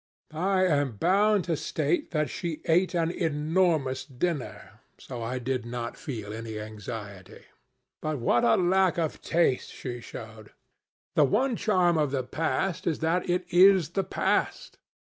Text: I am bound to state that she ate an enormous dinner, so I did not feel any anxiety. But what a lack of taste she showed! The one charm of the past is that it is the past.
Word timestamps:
I 0.33 0.65
am 0.65 0.97
bound 0.97 1.43
to 1.43 1.55
state 1.55 2.09
that 2.09 2.27
she 2.27 2.63
ate 2.65 2.95
an 2.95 3.11
enormous 3.11 4.03
dinner, 4.03 4.79
so 4.97 5.21
I 5.21 5.37
did 5.37 5.63
not 5.63 5.95
feel 5.95 6.33
any 6.33 6.57
anxiety. 6.59 7.43
But 8.01 8.17
what 8.17 8.43
a 8.43 8.55
lack 8.55 8.97
of 8.97 9.21
taste 9.21 9.69
she 9.69 10.01
showed! 10.01 10.53
The 11.13 11.23
one 11.25 11.55
charm 11.55 11.99
of 11.99 12.09
the 12.09 12.23
past 12.23 12.87
is 12.87 12.97
that 13.05 13.29
it 13.29 13.45
is 13.49 13.89
the 13.89 14.03
past. 14.03 14.79